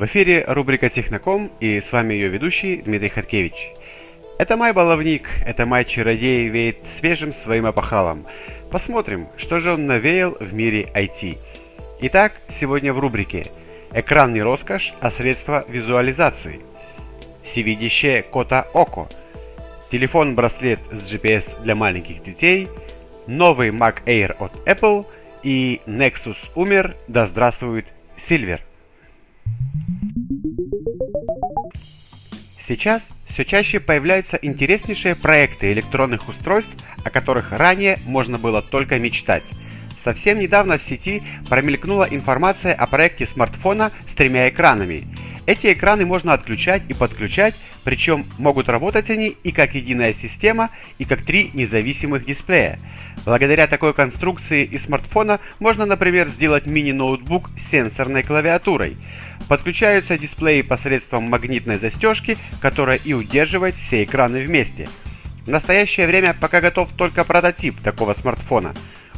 [0.00, 3.68] В эфире рубрика «Техноком» и с вами ее ведущий Дмитрий Хаткевич.
[4.38, 8.24] Это май баловник, это май чародей веет свежим своим опахалом.
[8.70, 11.36] Посмотрим, что же он навеял в мире IT.
[12.00, 13.48] Итак, сегодня в рубрике
[13.92, 16.60] «Экран не роскошь, а средство визуализации».
[17.42, 19.06] Всевидящее Кота Око.
[19.90, 22.68] Телефон-браслет с GPS для маленьких детей.
[23.26, 25.04] Новый Mac Air от Apple.
[25.42, 27.84] И Nexus умер, да здравствует
[28.16, 28.60] Silver.
[32.70, 36.70] Сейчас все чаще появляются интереснейшие проекты электронных устройств,
[37.04, 39.42] о которых ранее можно было только мечтать.
[40.04, 45.02] Совсем недавно в сети промелькнула информация о проекте смартфона с тремя экранами.
[45.46, 51.04] Эти экраны можно отключать и подключать, причем могут работать они и как единая система, и
[51.04, 52.78] как три независимых дисплея.
[53.24, 58.96] Благодаря такой конструкции из смартфона можно, например, сделать мини-ноутбук с сенсорной клавиатурой.
[59.50, 64.88] Подключаются дисплеи посредством магнитной застежки, которая и удерживает все экраны вместе.
[65.44, 68.76] В настоящее время пока готов только прототип такого смартфона.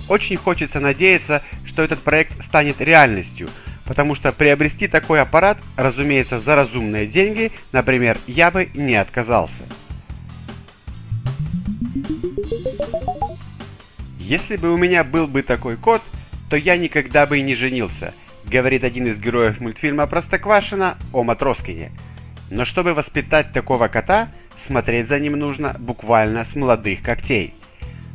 [0.08, 3.50] Очень хочется надеяться, что этот проект станет реальностью,
[3.84, 9.64] потому что приобрести такой аппарат, разумеется, за разумные деньги, например, я бы не отказался.
[14.18, 16.00] Если бы у меня был бы такой кот,
[16.48, 18.14] то я никогда бы и не женился–
[18.52, 21.90] говорит один из героев мультфильма «Простоквашино» о Матроскине.
[22.50, 24.28] Но чтобы воспитать такого кота,
[24.66, 27.54] смотреть за ним нужно буквально с молодых когтей.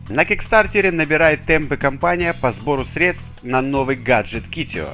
[0.09, 4.87] На Кикстартере набирает темпы компания по сбору средств на новый гаджет Kitio.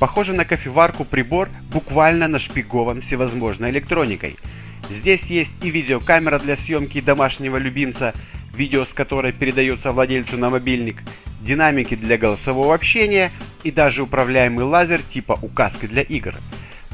[0.00, 4.36] Похоже на кофеварку прибор, буквально нашпигован всевозможной электроникой.
[4.90, 8.14] Здесь есть и видеокамера для съемки домашнего любимца,
[8.52, 10.96] видео с которой передается владельцу на мобильник,
[11.42, 13.32] динамики для голосового общения
[13.64, 16.34] и даже управляемый лазер типа указки для игр.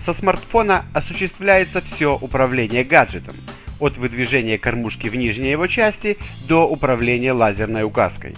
[0.05, 3.37] Со смартфона осуществляется все управление гаджетом,
[3.79, 8.35] от выдвижения кормушки в нижней его части до управления лазерной указкой.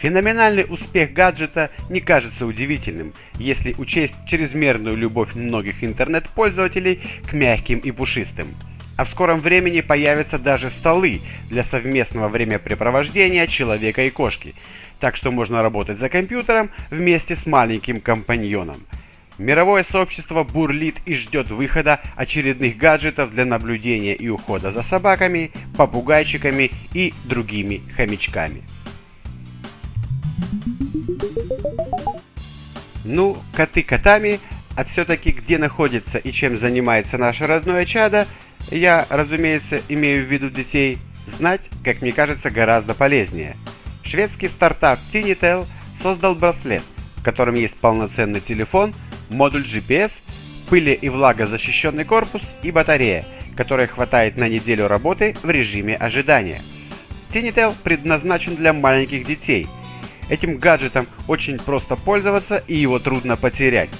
[0.00, 7.90] Феноменальный успех гаджета не кажется удивительным, если учесть чрезмерную любовь многих интернет-пользователей к мягким и
[7.90, 8.54] пушистым.
[8.98, 14.56] А в скором времени появятся даже столы для совместного времяпрепровождения человека и кошки,
[14.98, 18.78] так что можно работать за компьютером вместе с маленьким компаньоном.
[19.38, 26.72] Мировое сообщество бурлит и ждет выхода очередных гаджетов для наблюдения и ухода за собаками, попугайчиками
[26.92, 28.64] и другими хомячками.
[33.04, 34.40] Ну, коты котами,
[34.74, 38.26] а все-таки где находится и чем занимается наше родное чадо,
[38.70, 40.98] я, разумеется, имею в виду детей,
[41.38, 43.56] знать, как мне кажется, гораздо полезнее–
[44.08, 45.66] Шведский стартап Tinitel
[46.02, 46.82] создал браслет,
[47.16, 48.94] в котором есть полноценный телефон,
[49.28, 50.12] модуль GPS,
[50.70, 56.62] пыли и влагозащищенный корпус и батарея, которой хватает на неделю работы в режиме ожидания.
[57.34, 59.66] Tinitel предназначен для маленьких детей.
[60.30, 63.90] Этим гаджетом очень просто пользоваться и его трудно потерять.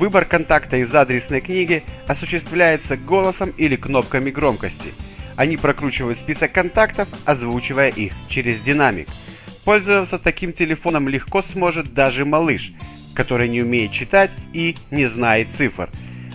[0.00, 4.92] Выбор контакта из адресной книги осуществляется голосом или кнопками громкости.
[5.36, 9.06] Они прокручивают список контактов, озвучивая их через динамик–
[9.64, 12.72] Пользоваться таким телефоном легко сможет даже малыш,
[13.14, 15.90] который не умеет читать и не знает цифр.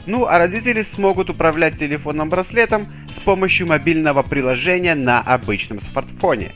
[0.06, 6.52] Ну а родители смогут управлять телефоном-браслетом с помощью мобильного приложения на обычном смартфоне.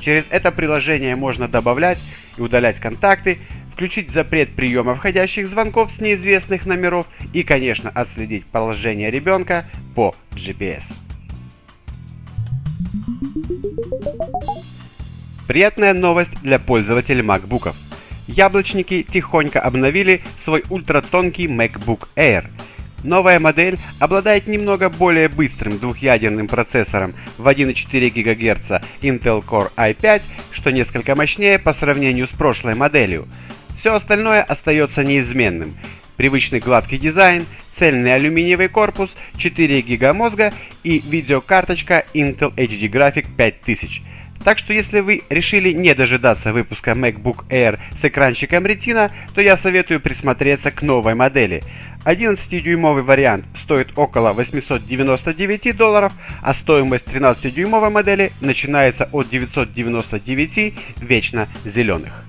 [0.00, 1.98] Через это приложение можно добавлять
[2.38, 3.38] и удалять контакты,
[3.74, 9.64] включить запрет приема входящих звонков с неизвестных номеров и, конечно, отследить положение ребенка
[9.96, 10.84] по GPS.
[15.48, 17.74] Приятная новость для пользователей MacBook'ов.
[18.28, 22.46] Яблочники тихонько обновили свой ультратонкий MacBook Air.
[23.02, 30.70] Новая модель обладает немного более быстрым двухъядерным процессором в 1,4 ГГц Intel Core i5, что
[30.70, 33.26] несколько мощнее по сравнению с прошлой моделью.
[33.84, 35.76] Все остальное остается неизменным.
[36.16, 37.44] Привычный гладкий дизайн,
[37.78, 40.54] цельный алюминиевый корпус, 4 ГБ мозга
[40.84, 44.00] и видеокарточка Intel HD Graphic 5000.
[44.42, 49.58] Так что если вы решили не дожидаться выпуска MacBook Air с экранчиком Retina, то я
[49.58, 51.62] советую присмотреться к новой модели.
[52.06, 62.24] 11-дюймовый вариант стоит около 899 долларов, а стоимость 13-дюймовой модели начинается от 999 вечно зеленых.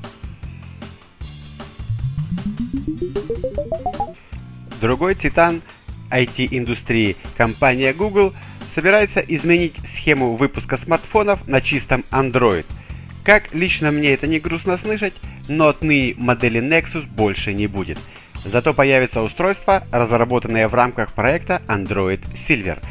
[4.82, 5.62] Другой титан
[6.10, 8.34] IT-индустрии, компания Google–
[8.76, 12.66] собирается изменить схему выпуска смартфонов на чистом Android.
[13.24, 15.14] Как лично мне это не грустно слышать,
[15.48, 17.98] но отныне модели Nexus больше не будет.
[18.44, 22.84] Зато появятся устройства, разработанные в рамках проекта Android Silver.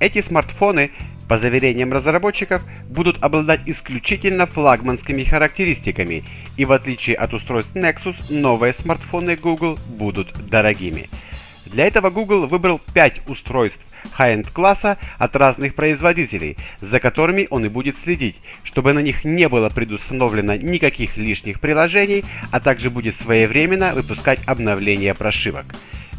[0.00, 0.90] Эти смартфоны
[1.28, 6.24] по заверениям разработчиков, будут обладать исключительно флагманскими характеристиками,
[6.56, 11.08] и в отличие от устройств Nexus, новые смартфоны Google будут дорогими.
[11.66, 13.80] Для этого Google выбрал 5 устройств
[14.18, 19.48] high-end класса от разных производителей, за которыми он и будет следить, чтобы на них не
[19.48, 25.66] было предустановлено никаких лишних приложений, а также будет своевременно выпускать обновления прошивок.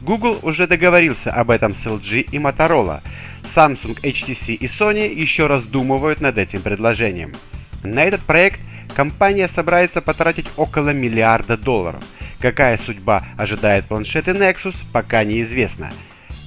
[0.01, 3.01] Google уже договорился об этом с LG и Motorola.
[3.56, 7.34] Samsung, HTC и Sony еще раздумывают над этим предложением.
[7.84, 8.60] На этот проект
[8.97, 12.03] компания собирается потратить около миллиарда долларов.
[12.39, 15.91] Какая судьба ожидает планшеты Nexus, пока неизвестно.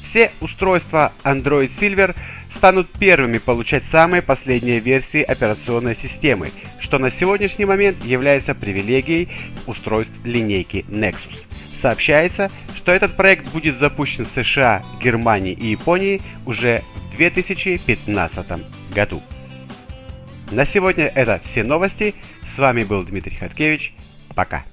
[0.03, 2.17] Все устройства Android Silver
[2.53, 6.51] станут первыми получать самые последние версии операционной системы,
[6.81, 9.29] что на сегодняшний момент является привилегией
[9.69, 11.47] устройств линейки Nexus.
[11.73, 16.83] Сообщается, что этот проект будет запущен в США, Германии и Японии уже
[17.13, 18.47] в 2015
[18.93, 19.23] году.
[20.51, 22.15] На сегодня это все новости.
[22.61, 23.95] С вами был Дмитрий Хаткевич.
[24.35, 24.67] Пока.